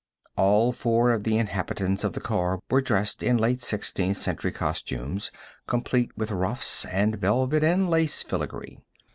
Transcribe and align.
All 0.35 0.71
four 0.73 1.11
of 1.11 1.25
the 1.25 1.37
inhabitants 1.37 2.03
of 2.03 2.13
the 2.13 2.19
car 2.19 2.59
were 2.71 2.81
dressed 2.81 3.21
in 3.21 3.37
late 3.37 3.61
Sixteenth 3.61 4.17
Century 4.17 4.51
costumes, 4.51 5.29
complete 5.67 6.09
with 6.17 6.31
ruffs 6.31 6.85
and 6.85 7.17
velvet 7.17 7.63
and 7.63 7.87
lace 7.87 8.23
filigree. 8.23 8.79